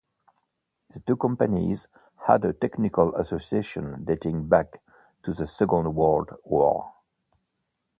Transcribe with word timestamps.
The 0.91 0.99
two 1.01 1.15
companies 1.15 1.87
had 2.25 2.43
a 2.43 2.53
technical 2.53 3.13
association 3.17 4.03
dating 4.03 4.47
back 4.49 4.81
to 5.21 5.31
the 5.31 5.45
Second 5.45 5.93
World 5.93 6.31
War. 6.43 6.91